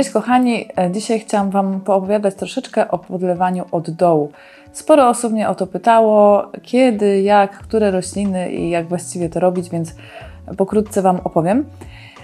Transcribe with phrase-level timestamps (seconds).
[0.00, 4.32] Cześć kochani, e, dzisiaj chciałam Wam poopowiadać troszeczkę o podlewaniu od dołu.
[4.72, 9.70] Sporo osób mnie o to pytało, kiedy, jak, które rośliny i jak właściwie to robić,
[9.70, 9.94] więc
[10.56, 11.64] pokrótce Wam opowiem.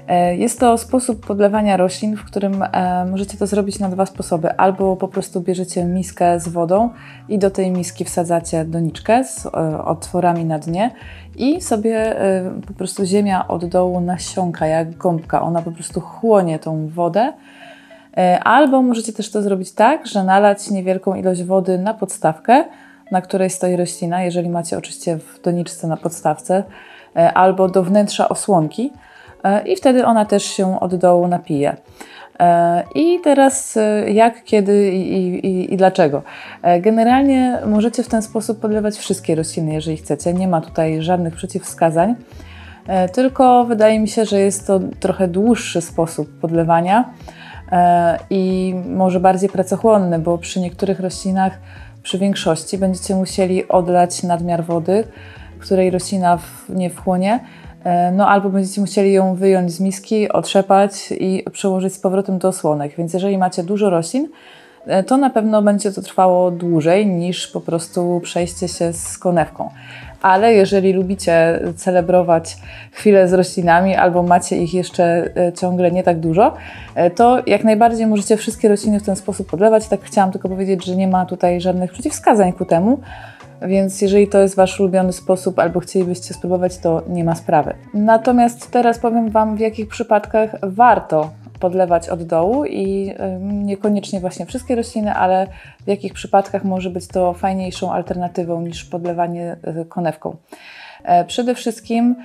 [0.08, 4.56] E, jest to sposób podlewania roślin, w którym e, możecie to zrobić na dwa sposoby.
[4.56, 6.90] Albo po prostu bierzecie miskę z wodą
[7.28, 9.46] i do tej miski wsadzacie doniczkę z
[9.84, 10.90] otworami na dnie
[11.36, 12.16] i sobie
[12.66, 15.42] po prostu ziemia od dołu nasiąka jak gąbka.
[15.42, 17.32] Ona po prostu chłonie tą wodę
[18.44, 22.64] albo możecie też to zrobić tak, że nalać niewielką ilość wody na podstawkę,
[23.10, 26.64] na której stoi roślina, jeżeli macie oczywiście w doniczce na podstawce,
[27.16, 28.92] e, albo do wnętrza osłonki
[29.44, 31.76] e, i wtedy ona też się od dołu napije.
[32.94, 36.22] I teraz jak, kiedy i, i, i, dlaczego?
[36.80, 40.34] Generalnie możecie w ten sposób podlewać wszystkie rośliny, jeżeli chcecie.
[40.34, 42.14] Nie ma tutaj żadnych przeciwwskazań,
[43.12, 47.45] tylko wydaje mi się, że jest to trochę dłuższy sposób podlewania E,
[48.30, 51.58] i może bardziej pracochłonny, bo przy niektórych roślinach,
[52.02, 55.04] przy większości, będziecie musieli odlać nadmiar wody,
[55.58, 57.40] której roślina nie wchłonie,
[57.84, 62.48] e, no albo będziecie musieli ją wyjąć z miski, otrzepać i przełożyć z powrotem do
[62.48, 62.94] osłonek.
[62.98, 64.28] Więc jeżeli macie dużo roślin,
[64.86, 69.70] e, to na pewno będzie to trwało dłużej niż po prostu przejście się z konewką
[70.22, 72.56] ale jeżeli lubicie celebrować
[72.92, 76.54] chwilę z roślinami albo macie ich jeszcze e, ciągle nie tak dużo,
[76.94, 79.88] e, to jak najbardziej możecie wszystkie rośliny w ten sposób podlewać.
[79.88, 83.00] Tak chciałam tylko powiedzieć, że nie ma tutaj żadnych przeciwwskazań ku temu.
[83.62, 87.74] Więc jeżeli to jest Wasz ulubiony sposób albo chcielibyście spróbować, to nie ma sprawy.
[87.94, 94.74] Natomiast teraz powiem Wam, w jakich przypadkach warto podlewać od dołu i niekoniecznie właśnie wszystkie
[94.74, 95.46] rośliny, ale
[95.84, 100.36] w jakich przypadkach może być to fajniejszą alternatywą niż podlewanie e, konewką.
[101.04, 102.16] E, przede wszystkim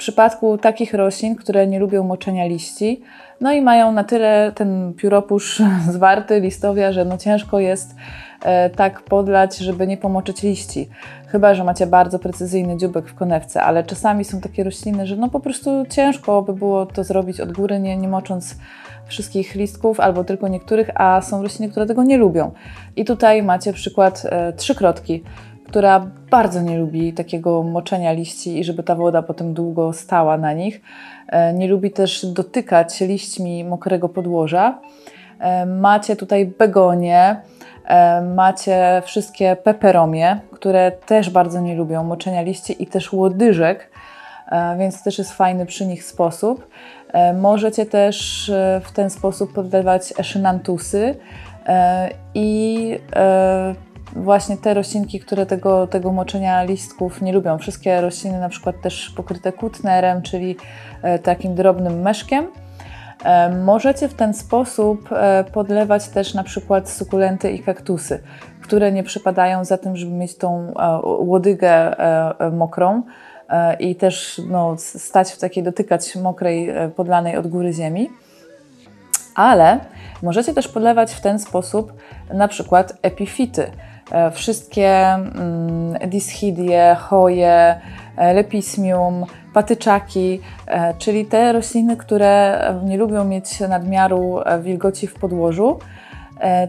[0.00, 3.02] przypadku takich roślin, które nie lubią moczenia liści,
[3.40, 5.62] no i mają na tyle ten pióropusz
[5.92, 7.94] zwarty, listowia, że no ciężko jest
[8.42, 10.88] e, tak podlać, żeby nie pomoczyć liści.
[11.26, 15.28] Chyba, że macie bardzo precyzyjny dziubek w konewce, ale czasami są takie rośliny, że no
[15.28, 18.56] po prostu ciężko by było to zrobić od góry, nie, nie mocząc
[19.06, 22.50] wszystkich listków albo tylko niektórych, a są rośliny, które tego nie lubią.
[22.96, 25.22] I tutaj macie przykład e, trzykrotki,
[25.70, 30.52] która bardzo nie lubi takiego moczenia liści i żeby ta woda potem długo stała na
[30.52, 30.80] nich.
[31.28, 34.78] E, nie lubi też dotykać liśćmi mokrego podłoża.
[35.40, 37.40] E, macie tutaj begonie,
[37.84, 43.90] e, macie wszystkie peperomie, które też bardzo nie lubią moczenia liści i też łodyżek,
[44.78, 46.66] więc to też jest fajny przy nich sposób.
[47.34, 48.50] Możecie też
[48.82, 51.14] w ten sposób podlewać eszynantusy
[52.34, 52.98] i
[54.16, 57.58] właśnie te roślinki, które tego, tego moczenia listków nie lubią.
[57.58, 60.56] Wszystkie rośliny na przykład też pokryte kutnerem, czyli
[61.02, 62.46] e, takim drobnym meszkiem.
[63.24, 68.22] E, możecie w ten sposób e, podlewać też na przykład sukulenty i kaktusy,
[68.62, 71.96] które nie przypadają za tym, żeby mieć tą łodygę
[72.52, 73.02] mokrą
[73.78, 78.10] i też no, stać w takiej, dotykać mokrej, podlanej od góry ziemi.
[79.34, 79.80] Ale
[80.22, 81.92] możecie też podlewać w ten sposób
[82.34, 83.70] na przykład epifity.
[84.10, 87.80] E, wszystkie mm, dischidie, choje,
[88.16, 95.78] e, lepismium, patyczaki, e, czyli te rośliny, które nie lubią mieć nadmiaru wilgoci w podłożu.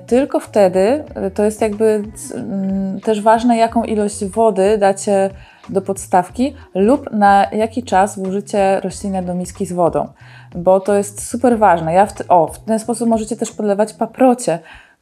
[0.07, 1.03] Tylko wtedy
[1.33, 2.03] to jest jakby
[2.35, 5.29] mm, też ważne, jaką ilość wody dacie
[5.69, 10.07] do podstawki lub na jaki czas włożycie roślinę do miski z wodą,
[10.55, 11.93] bo to jest super ważne.
[11.93, 14.59] Ja w, o, w ten sposób możecie też podlewać paprocie,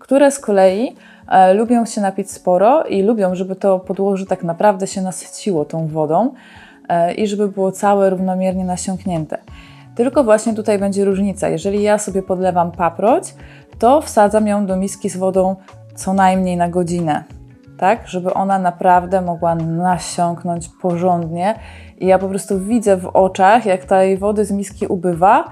[0.09, 0.95] które z kolei
[1.27, 5.87] e, lubią się napić sporo i lubią, żeby to podłoże tak naprawdę się nasyciło tą
[5.87, 6.33] wodą
[6.87, 9.37] e, i żeby było całe równomiernie nasiąknięte.
[9.95, 11.49] Tylko właśnie tutaj będzie różnica.
[11.49, 13.33] Jeżeli ja sobie podlewam paproć,
[13.79, 15.55] to wsadzam ją do miski z wodą
[15.95, 17.23] co najmniej na godzinę,
[17.77, 21.55] tak, żeby ona naprawdę mogła nasiąknąć porządnie.
[21.99, 25.43] I ja po prostu widzę w oczach, jak tej wody z miski ubywa,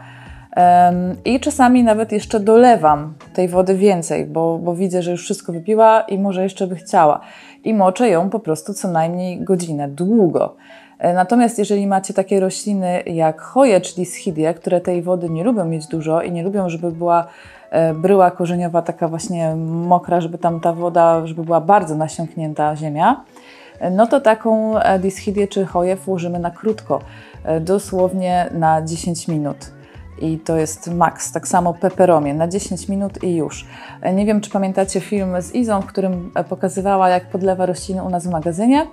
[1.25, 6.01] i czasami nawet jeszcze dolewam tej wody więcej, bo, bo widzę, że już wszystko wypiła
[6.01, 7.19] i może jeszcze by chciała.
[7.63, 10.55] I moczę ją po prostu co najmniej godzinę, długo.
[10.99, 15.65] E, natomiast jeżeli macie takie rośliny jak choje, czyli schidie, które tej wody nie lubią
[15.65, 17.27] mieć dużo i nie lubią, żeby była
[17.69, 23.23] e, bryła korzeniowa taka właśnie mokra, żeby tam ta woda, żeby była bardzo nasiąknięta ziemia,
[23.79, 27.01] e, no to taką dischidię czy choję włożymy na krótko,
[27.61, 29.76] dosłownie na 10 minut
[30.21, 31.31] i to jest maks.
[31.31, 33.65] Tak samo peperomie na 10 minut i już.
[34.13, 38.27] Nie wiem, czy pamiętacie film z Izą, w którym pokazywała, jak podlewa rośliny u nas
[38.27, 38.87] w magazynie.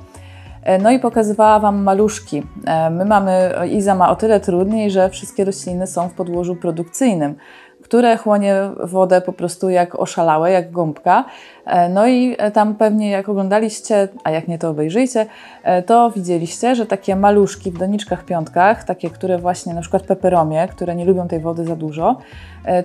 [0.82, 2.42] No i pokazywała Wam maluszki.
[2.90, 7.34] My mamy, Iza ma o tyle trudniej, że wszystkie rośliny są w podłożu produkcyjnym,
[7.84, 8.54] które chłonie
[8.84, 11.24] wodę po prostu jak oszalałe, jak gąbka.
[11.66, 15.26] E, no i e, tam pewnie jak oglądaliście, a jak nie to obejrzyjcie,
[15.62, 20.68] e, to widzieliście, że takie maluszki w doniczkach piątkach, takie, które właśnie na przykład peperomie,
[20.68, 22.16] które nie lubią tej wody za dużo,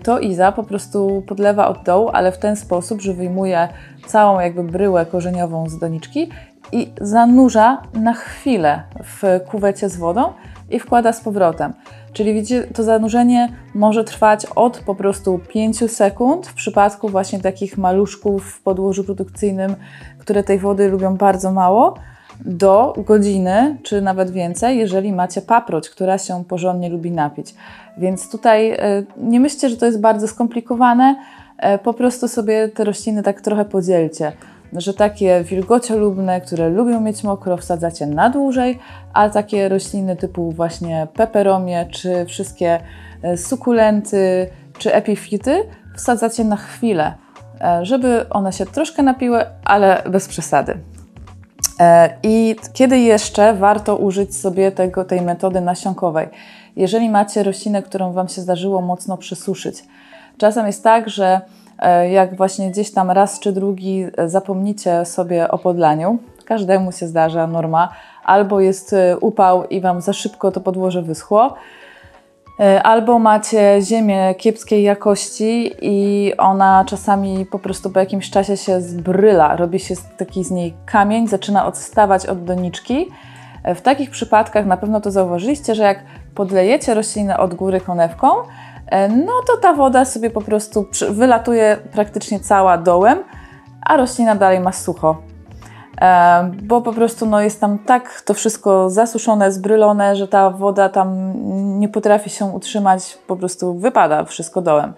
[0.04, 3.68] to Iza po prostu podlewa od dołu, ale w ten sposób, że wyjmuje
[4.08, 6.30] całą jakby bryłę korzeniową z doniczki
[6.72, 10.34] i zanurza na chwilę w kuwecie z wodą
[10.70, 11.74] i wkłada z powrotem.
[12.14, 17.78] Czyli widzicie, to zanurzenie może trwać od po prostu 5 sekund w przypadku właśnie takich
[17.78, 19.76] maluszków w podłożu produkcyjnym,
[20.18, 21.96] które tej wody lubią bardzo mało,
[22.46, 27.56] do godziny czy nawet więcej, jeżeli macie paproć, która się porządnie lubi napić.
[27.98, 28.78] Więc tutaj e,
[29.18, 31.16] nie myślcie, że to jest bardzo skomplikowane,
[31.58, 34.32] e, po prostu sobie te rośliny tak trochę podzielcie
[34.74, 38.80] że takie wilgociolubne, które lubią mieć mokro, wsadzacie na dłużej,
[39.14, 42.80] a takie rośliny typu właśnie peperomie, czy wszystkie
[43.22, 45.64] e, sukulenty, czy epifity
[45.96, 47.14] wsadzacie na chwilę,
[47.62, 50.78] e, żeby one się troszkę napiły, ale bez przesady.
[51.80, 56.28] E, I kiedy jeszcze warto użyć sobie tego, tej metody nasionkowej?
[56.76, 59.84] Jeżeli macie roślinę, którą Wam się zdarzyło mocno przesuszyć.
[60.38, 61.42] Czasem jest tak, że
[62.12, 67.90] jak właśnie gdzieś tam raz czy drugi zapomnicie sobie o podlaniu, każdemu się zdarza norma,
[68.24, 71.56] albo jest e, upał i Wam za szybko to podłoże wyschło,
[72.60, 78.82] e, albo macie ziemię kiepskiej jakości i ona czasami po prostu po jakimś czasie się
[78.82, 83.08] zbryla, robi się taki z niej kamień, zaczyna odstawać od doniczki.
[83.76, 86.00] W takich przypadkach na pewno to zauważyliście, że jak
[86.36, 88.69] podlejecie roślinę od góry konewką, E,
[89.10, 93.20] no to ta woda sobie po prostu wylatuje praktycznie cała dołem,
[93.86, 95.18] a roślina dalej ma sucho.
[96.02, 100.90] E, bo po prostu no, jest tam tak to wszystko zasuszone, zbrylone, że ta woda
[100.90, 101.34] tam
[101.80, 104.94] nie potrafi się utrzymać, po prostu wypada wszystko dołem.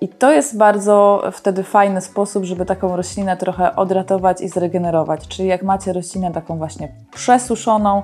[0.00, 5.28] I to jest bardzo wtedy fajny sposób, żeby taką roślinę trochę odratować i zregenerować.
[5.28, 8.02] Czyli jak macie roślinę taką właśnie przesuszoną,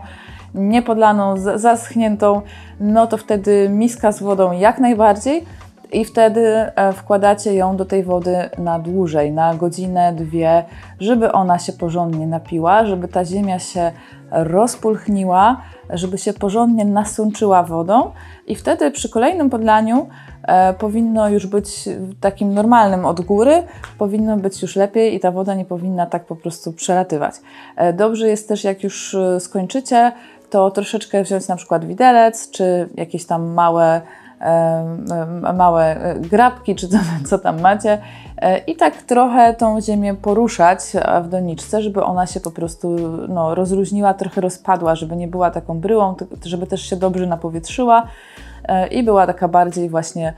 [0.55, 2.43] niepodlaną, zaschniętą,
[2.81, 5.47] no to wtedy miska z wodą jak najbardziej
[5.93, 10.64] i wtedy e, wkładacie ją do tej wody na dłużej, na godzinę, dwie,
[11.00, 13.93] żeby ona się porządnie napiła, żeby ta ziemia się
[14.31, 15.61] rozpulchniła,
[15.91, 18.11] żeby się porządnie nasączyła wodą
[18.47, 20.08] i wtedy przy kolejnym podlaniu
[20.43, 21.88] e, powinno już być
[22.20, 23.62] takim normalnym od góry,
[23.99, 27.35] powinno być już lepiej i ta woda nie powinna tak po prostu przelatywać.
[27.76, 30.12] E, dobrze jest też, jak już e, skończycie,
[30.50, 34.00] to troszeczkę wziąć na przykład widelec, czy jakieś tam małe,
[34.41, 36.99] e, małe grabki, czy co,
[37.29, 37.99] co tam macie
[38.37, 40.81] e, i tak trochę tą ziemię poruszać
[41.23, 42.97] w doniczce, żeby ona się po prostu
[43.29, 46.14] no, rozluźniła, trochę rozpadła, żeby nie była taką bryłą,
[46.44, 48.02] żeby też się dobrze napowietrzyła.
[48.02, 48.50] e,
[48.91, 50.35] i była taka bardziej właśnie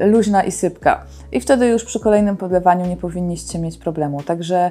[0.00, 1.04] luźna i sypka.
[1.32, 4.22] I wtedy już przy kolejnym podlewaniu nie powinniście mieć problemu.
[4.22, 4.70] Także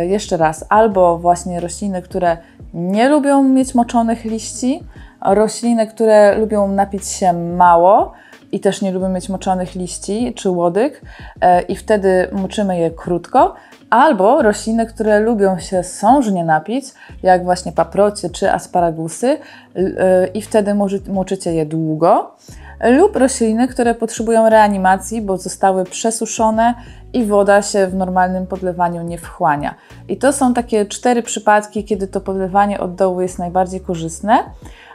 [0.00, 2.36] jeszcze raz, albo właśnie rośliny, które
[2.74, 4.82] nie lubią mieć moczonych liści,
[5.24, 8.12] rośliny, które lubią napić się mało
[8.52, 11.02] i też nie lubią mieć moczonych liści czy łodyg
[11.40, 13.54] e, i wtedy moczymy je krótko,
[13.90, 16.84] albo rośliny, które lubią się sążnie napić,
[17.22, 19.38] jak właśnie paprocie czy asparagusy
[19.76, 20.74] e, i wtedy
[21.08, 22.36] moczycie je długo
[22.84, 26.74] lub rośliny, które potrzebują reanimacji, bo zostały przesuszone
[27.12, 29.74] i woda się w normalnym podlewaniu nie wchłania.
[30.08, 34.38] I to są takie cztery przypadki, kiedy to podlewanie od dołu jest najbardziej korzystne.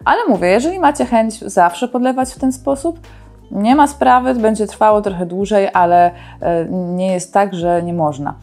[0.05, 2.99] Ale mówię, jeżeli macie chęć zawsze podlewać w ten sposób,
[3.51, 8.35] nie ma sprawy, będzie trwało trochę dłużej, ale e, nie jest tak, że nie można.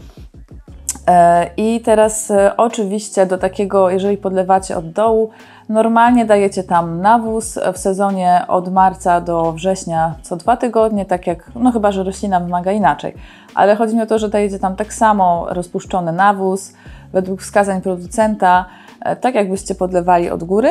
[1.10, 5.30] E, I teraz e, oczywiście do takiego, jeżeli podlewacie od dołu,
[5.68, 11.50] normalnie dajecie tam nawóz w sezonie od marca do września co dwa tygodnie, tak jak,
[11.54, 13.14] no chyba, że roślina wymaga inaczej.
[13.54, 16.72] Ale chodzi mi o to, że dajecie tam tak samo rozpuszczony nawóz
[17.12, 18.64] według wskazań producenta,
[19.00, 20.70] e, tak jakbyście podlewali od góry.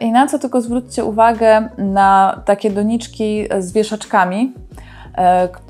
[0.00, 4.52] I na co tylko zwróćcie uwagę na takie doniczki z wieszaczkami,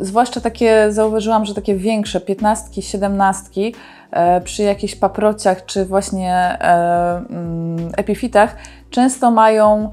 [0.01, 3.75] zwłaszcza takie, zauważyłam, że takie większe, piętnastki, siedemnastki,
[4.11, 8.57] e, przy jakichś paprociach czy właśnie e, mm, epifitach,
[8.91, 9.91] często mają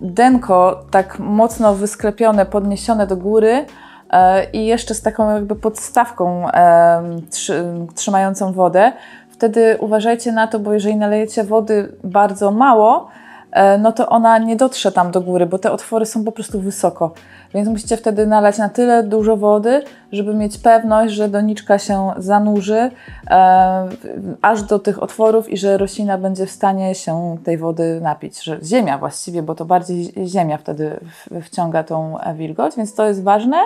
[0.00, 3.66] denko tak mocno wysklepione, podniesione do góry
[4.52, 6.46] i jeszcze z taką jakby podstawką
[7.94, 8.92] trzymającą wodę.
[9.38, 13.27] Wtedy uważajcie na to, bo jeżeli nalejecie wody bardzo mało, e,
[13.78, 17.12] no to ona nie dotrze tam do góry, bo te otwory są po prostu wysoko.
[17.54, 22.90] Więc musicie wtedy nalać na tyle dużo wody, żeby mieć pewność, że doniczka się zanurzy
[23.30, 23.88] e,
[24.42, 28.42] aż do tych otworów i że roślina będzie w stanie się tej wody napić.
[28.42, 31.00] Że ziemia właściwie, bo to bardziej ziemia wtedy
[31.42, 33.56] wciąga tą wilgoć, więc to jest ważne.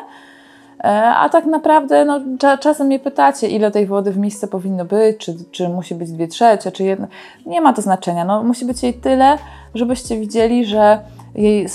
[0.85, 2.21] E, a tak naprawdę no,
[2.61, 6.29] czasem mnie pytacie, ile tej wody w misce powinno być, czy, czy musi być dwie
[6.29, 7.07] trzecie, czy jedno.
[7.47, 8.25] Nie ma to znaczenia.
[8.25, 9.39] No, musi być jej tyle,
[9.75, 10.99] żebyście widzieli, że
[11.35, 11.67] jej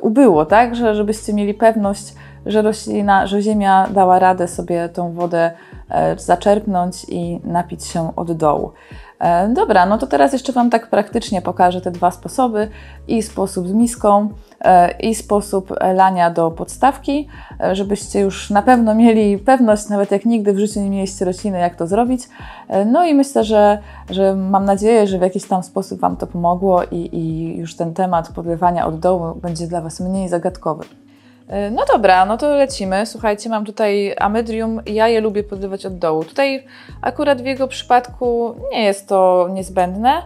[0.00, 0.76] ubyło, tak?
[0.76, 2.14] Że, żebyście mieli pewność,
[2.46, 5.50] że roślina, że ziemia dała radę sobie tą wodę
[5.90, 8.72] e, zaczerpnąć i napić się od dołu.
[9.18, 12.68] E, dobra, no to teraz jeszcze Wam tak praktycznie pokażę te dwa sposoby
[13.08, 14.28] i sposób z miską
[14.60, 17.28] e, i sposób lania do podstawki,
[17.60, 21.58] e, żebyście już na pewno mieli pewność, nawet jak nigdy w życiu nie mieliście rośliny,
[21.58, 22.22] jak to zrobić.
[22.86, 23.78] No i myślę, że,
[24.10, 27.94] że mam nadzieję, że w jakiś tam sposób Wam to pomogło i, i już ten
[27.94, 30.84] temat podlewania od dołu będzie dla Was mniej zagadkowy.
[31.48, 33.06] E, no dobra, no to lecimy.
[33.06, 34.80] Słuchajcie, mam tutaj amydrium.
[34.86, 36.24] Ja je lubię podlewać od dołu.
[36.24, 36.66] Tutaj
[37.02, 40.22] akurat w jego przypadku nie jest to niezbędne,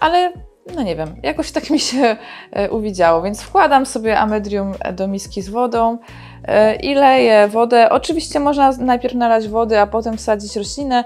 [0.00, 0.32] ale
[0.76, 2.16] no nie wiem, jakoś tak mi się
[2.52, 5.98] e, uwidziało, więc wkładam sobie amydrium do miski z wodą
[6.44, 7.90] e, i leję wodę.
[7.90, 11.04] Oczywiście można najpierw nalać wody, a potem wsadzić roślinę,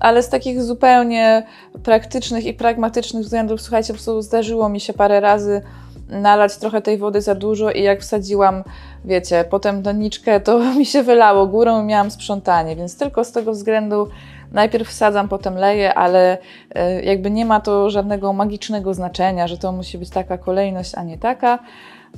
[0.00, 1.46] ale z takich zupełnie
[1.82, 5.62] praktycznych i pragmatycznych względów, słuchajcie, po prostu zdarzyło mi się parę razy
[6.08, 8.64] nalać trochę tej wody za dużo i jak wsadziłam,
[9.04, 13.52] wiecie, potem doniczkę, to mi się wylało górą i miałam sprzątanie, więc tylko z tego
[13.52, 14.08] względu
[14.52, 16.38] najpierw wsadzam, potem leję, ale
[16.74, 21.02] e, jakby nie ma to żadnego magicznego znaczenia, że to musi być taka kolejność, a
[21.02, 21.58] nie taka.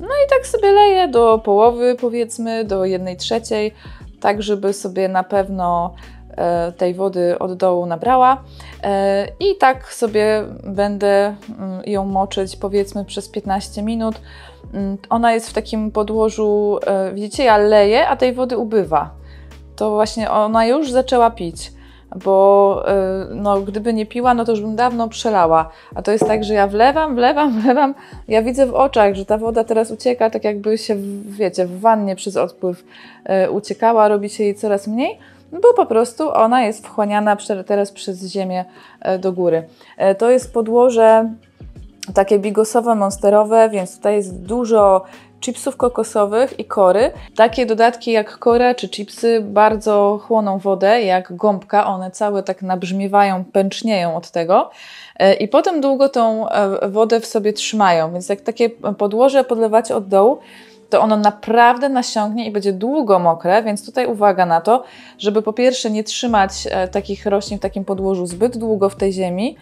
[0.00, 3.74] No i tak sobie leję do połowy, powiedzmy, do jednej trzeciej,
[4.20, 5.94] tak żeby sobie na pewno
[6.76, 8.42] tej wody od dołu nabrała
[8.82, 14.20] e, i tak sobie będę mm, ją moczyć powiedzmy przez 15 minut.
[14.74, 19.10] Mm, ona jest w takim podłożu, e, widzicie, ja leję, a tej wody ubywa.
[19.76, 21.72] To właśnie ona już zaczęła pić
[22.24, 22.84] bo
[23.30, 25.70] no, gdyby nie piła, no to już bym dawno przelała.
[25.94, 27.94] A to jest tak, że ja wlewam, wlewam, wlewam.
[28.28, 32.16] Ja widzę w oczach, że ta woda teraz ucieka, tak jakby się, wiecie, w wannie
[32.16, 32.84] przez odpływ
[33.50, 35.18] uciekała, robi się jej coraz mniej
[35.52, 37.36] bo po prostu ona jest wchłaniana
[37.66, 38.64] teraz przez ziemię
[39.00, 39.68] e, do góry.
[39.96, 41.34] E, to jest podłoże
[42.14, 45.04] takie bigosowe, monsterowe, więc tutaj jest dużo
[45.40, 47.10] chipsów kokosowych i kory.
[47.36, 53.44] Takie dodatki jak kora czy chipsy bardzo chłoną wodę, jak gąbka, one całe tak nabrzmiewają,
[53.44, 54.70] pęcznieją od tego
[55.16, 56.46] e, i potem długo tą
[56.88, 60.38] wodę w sobie trzymają, więc jak takie podłoże podlewacie od dołu,
[60.90, 64.84] to ono naprawdę nasiągnie i będzie długo mokre, więc tutaj uwaga na to,
[65.18, 69.12] żeby po pierwsze nie trzymać e, takich roślin w takim podłożu zbyt długo w tej
[69.12, 69.56] ziemi,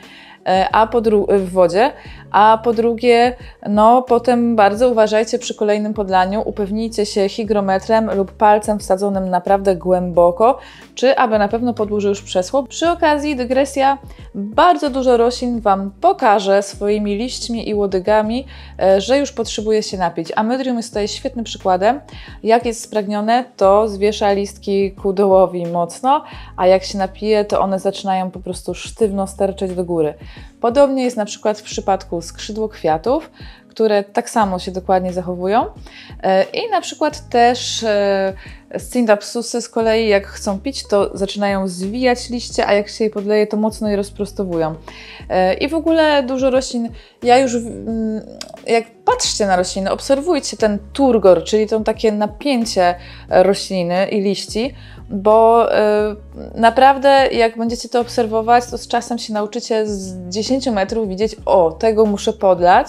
[0.72, 1.92] a po w wodzie,
[2.30, 3.36] a po drugie,
[3.68, 10.58] no potem bardzo uważajcie przy kolejnym podlaniu, upewnijcie się hygrometrem lub palcem wsadzonym naprawdę głęboko,
[10.94, 12.62] czy aby na pewno podłoże już przeschło.
[12.62, 13.98] Przy okazji, dygresja,
[14.34, 18.46] bardzo dużo roślin Wam pokaże swoimi liśćmi i łodygami,
[18.80, 20.32] e, że już potrzebuje się napić.
[20.36, 22.00] Amydrium jest tutaj świetnym przykładem.
[22.42, 26.24] Jak jest spragnione, to zwiesza listki ku dołowi mocno,
[26.56, 30.14] a jak się napije, to one zaczynają po prostu sztywno sterczeć do góry.
[30.61, 33.31] Podobnie jest na przykład w przypadku skrzydło kwiatów,
[33.76, 35.66] które tak samo się dokładnie zachowują.
[36.23, 38.33] E, I na przykład też e,
[38.78, 43.47] Scindapsusy z kolei, jak chcą pić, to zaczynają zwijać liście, a jak się je podleje,
[43.47, 44.75] to mocno je rozprostowują.
[45.28, 46.88] E, I w ogóle dużo roślin,
[47.23, 48.21] ja już, mm,
[48.66, 52.95] jak patrzcie na rośliny, obserwujcie ten turgor, czyli to takie napięcie
[53.28, 54.75] rośliny i liści,
[55.11, 55.68] bo
[56.54, 61.73] naprawdę jak będziecie to obserwować, to z czasem się nauczycie z 10 metrów widzieć, o,
[61.73, 62.88] tego muszę podlać,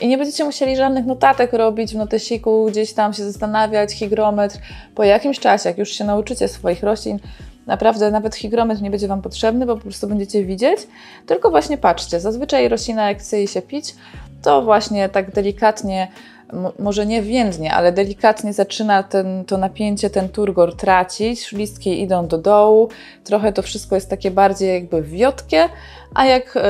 [0.00, 4.58] i nie będziecie musieli żadnych notatek robić w notesiku, gdzieś tam się zastanawiać, hygrometr.
[4.94, 7.18] Po jakimś czasie, jak już się nauczycie swoich roślin,
[7.66, 10.78] naprawdę nawet hygrometr nie będzie Wam potrzebny, bo po prostu będziecie widzieć,
[11.26, 12.20] tylko właśnie patrzcie.
[12.20, 13.94] Zazwyczaj roślina, jak chce jej się pić,
[14.42, 16.08] to właśnie tak delikatnie
[16.78, 22.38] może nie więdnie, ale delikatnie zaczyna ten, to napięcie, ten turgor tracić, listki idą do
[22.38, 22.88] dołu,
[23.24, 25.68] trochę to wszystko jest takie bardziej jakby wiotkie,
[26.14, 26.60] a jak e,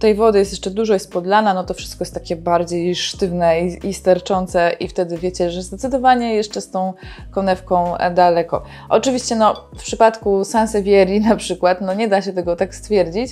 [0.00, 3.94] tej wody jest jeszcze dużo, jest podlana, no to wszystko jest takie bardziej sztywne i,
[3.94, 6.92] sterczące i wtedy wiecie, że zdecydowanie jeszcze z tą
[7.30, 8.62] konewką daleko.
[8.88, 13.30] Oczywiście no, w przypadku Sansevieri na przykład, no nie da się tego tak stwierdzić,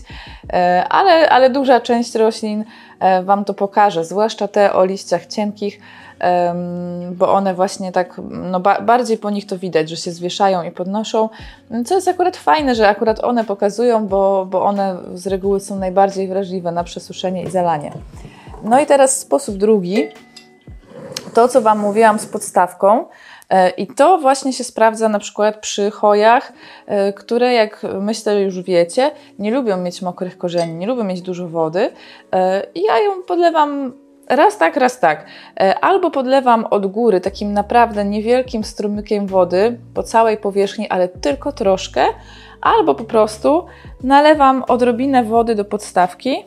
[0.53, 2.65] e, ale, ale duża część roślin
[3.01, 5.81] e, Wam to pokaże, zwłaszcza te o liściach cienkich,
[7.13, 10.71] bo one właśnie tak, no ba bardziej po nich to widać, że się zwieszają i
[10.71, 11.29] podnoszą,
[11.87, 16.29] co jest akurat fajne, że akurat one pokazują, bo, bo one z reguły są najbardziej
[16.29, 17.93] wrażliwe na przesuszenie i zalanie.
[18.63, 20.09] No i teraz sposób drugi,
[21.35, 23.05] to co Wam mówiłam z podstawką.
[23.51, 26.53] E, I to właśnie się sprawdza na przykład przy chojach,
[26.87, 31.49] e, które, jak myślę, już wiecie, nie lubią mieć mokrych korzeni, nie lubią mieć dużo
[31.49, 31.93] wody.
[32.33, 33.93] E, I ja ją podlewam
[34.29, 35.27] raz tak, raz tak.
[35.81, 42.07] Albo podlewam od góry takim naprawdę niewielkim strumykiem wody po całej powierzchni, ale tylko troszkę,
[42.61, 43.67] albo po prostu
[44.03, 46.45] nalewam odrobinę wody do podstawki.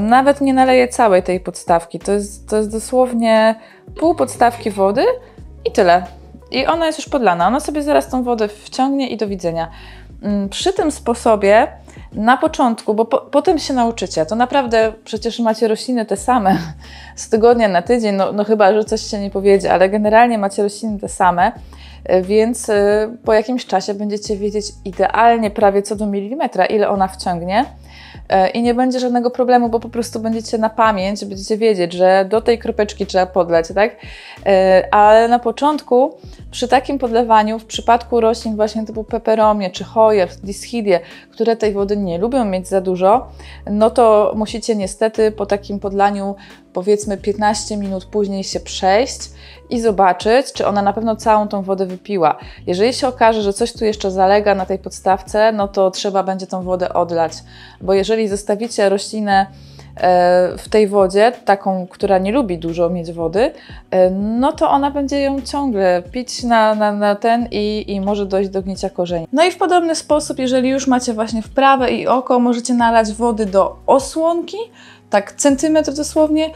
[0.00, 1.98] Nawet nie naleję całej tej podstawki.
[1.98, 3.54] To jest, to jest dosłownie
[4.00, 5.04] pół podstawki wody
[5.64, 6.06] i tyle.
[6.50, 7.46] I ona jest już podlana.
[7.46, 9.70] Ona sobie zaraz tą wodę wciągnie i do widzenia.
[10.22, 11.68] Mm, przy tym sposobie
[12.12, 16.58] na początku, bo po, potem się nauczycie, to naprawdę przecież macie rośliny te same
[17.16, 20.62] z tygodnia na tydzień, no, no chyba, że coś się nie powiedzie, ale generalnie macie
[20.62, 21.52] rośliny te same,
[22.10, 22.72] y, więc y,
[23.24, 27.64] po jakimś czasie będziecie wiedzieć idealnie prawie co do milimetra, ile ona wciągnie
[28.54, 32.40] i nie będzie żadnego problemu, bo po prostu będziecie na pamięć, będziecie wiedzieć, że do
[32.40, 33.96] tej kropeczki trzeba podleć, tak?
[34.46, 36.16] E, ale na początku
[36.50, 41.96] przy takim podlewaniu, w przypadku roślin właśnie typu peperomie czy choje, dischidie, które tej wody
[41.96, 43.28] nie lubią mieć za dużo,
[43.70, 46.34] no to musicie niestety po takim podlaniu
[46.78, 49.18] powiedzmy 15 minut później się przejść
[49.70, 52.36] i zobaczyć, czy ona na pewno całą tą wodę wypiła.
[52.66, 56.46] Jeżeli się okaże, że coś tu jeszcze zalega na tej podstawce, no to trzeba będzie
[56.46, 57.32] tą wodę odlać,
[57.80, 59.46] bo jeżeli zostawicie roślinę
[59.96, 63.52] e, w tej wodzie, taką, która nie lubi dużo mieć wody,
[63.90, 68.26] e, no to ona będzie ją ciągle pić na, na, na ten i, i może
[68.26, 69.26] dojść do gnicia korzeni.
[69.32, 73.46] No i w podobny sposób, jeżeli już macie właśnie wprawę i oko, możecie nalać wody
[73.46, 74.58] do osłonki,
[75.10, 76.46] tak centymetr dosłownie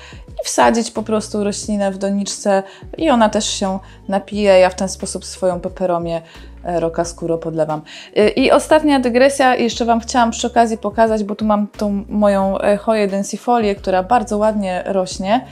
[0.42, 2.62] i wsadzić po prostu roślinę w doniczce
[2.98, 3.78] i ona też się
[4.08, 4.58] napije.
[4.58, 6.22] Ja w ten sposób swoją peperomię
[6.64, 7.82] e, roka skóro podlewam.
[8.16, 12.58] E, I ostatnia dygresja, jeszcze Wam chciałam przy okazji pokazać, bo tu mam tą moją
[12.58, 15.46] e, choję densifolię, która bardzo ładnie rośnie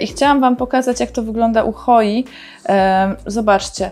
[0.00, 2.24] i chciałam Wam pokazać, jak to wygląda u choi.
[3.26, 3.90] Zobaczcie,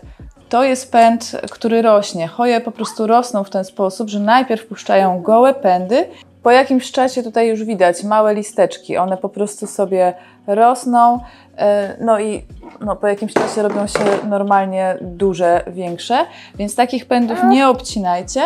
[0.48, 2.26] to jest pęd, który rośnie.
[2.28, 6.08] Choje po prostu rosną w ten sposób, że najpierw puszczają gołe pędy
[6.42, 10.14] po jakimś czasie tutaj już widać małe listeczki, one po prostu sobie
[10.46, 11.20] rosną,
[11.56, 12.44] e, no i
[12.80, 18.42] no, po jakimś czasie robią się normalnie duże, większe, więc takich pędów nie obcinajcie.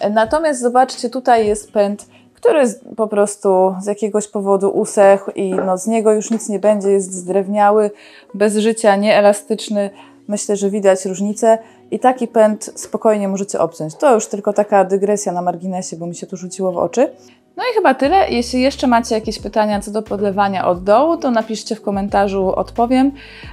[0.00, 2.64] E, natomiast zobaczcie, tutaj jest pęd, który
[2.96, 7.12] po prostu z jakiegoś powodu usechł i no, z niego już nic nie będzie, jest
[7.12, 7.90] zdrewniały,
[8.34, 9.90] bez życia, nieelastyczny.
[10.28, 11.58] Myślę, że widać różnicę
[11.90, 13.94] i taki pęd spokojnie możecie obciąć.
[13.94, 17.10] To już tylko taka dygresja na marginesie, bo mi się tu rzuciło w oczy.
[17.56, 18.28] No i chyba tyle.
[18.28, 23.12] Jeśli jeszcze macie jakieś pytania co do podlewania od dołu, to napiszcie w komentarzu, odpowiem.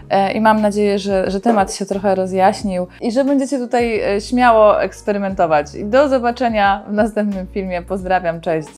[0.10, 4.21] E, I mam nadzieję, że, że temat się trochę rozjaśnił i że będziecie tutaj e,
[4.21, 5.76] śmiało eksperymentować.
[5.76, 7.82] I do zobaczenia w następnym filmie.
[7.82, 8.65] Pozdrawiam, cześć.